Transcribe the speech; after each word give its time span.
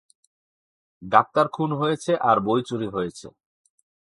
Doctor 1.01 1.45
খুন 1.47 1.69
হয়েছে 1.71 2.11
আর 2.29 2.37
বই 2.39 2.61
চুরি 2.69 2.87
হয়েছে। 2.95 3.27